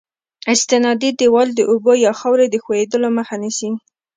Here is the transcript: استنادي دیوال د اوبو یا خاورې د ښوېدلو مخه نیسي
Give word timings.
استنادي 0.53 1.09
دیوال 1.19 1.49
د 1.55 1.59
اوبو 1.71 1.93
یا 2.05 2.11
خاورې 2.19 2.45
د 2.49 2.55
ښوېدلو 2.63 3.07
مخه 3.17 3.35
نیسي 3.43 3.69